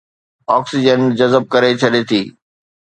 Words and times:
oxygen 0.55 1.01
جذب 1.19 1.43
ڪري 1.53 1.71
ڇڏي 1.81 2.01
ٿي 2.09 2.21